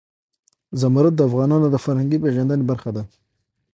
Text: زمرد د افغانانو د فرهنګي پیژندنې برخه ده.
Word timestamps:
زمرد 0.81 1.13
د 1.15 1.21
افغانانو 1.29 1.67
د 1.71 1.75
فرهنګي 1.83 2.17
پیژندنې 2.23 2.63
برخه 2.71 2.89
ده. 2.95 3.03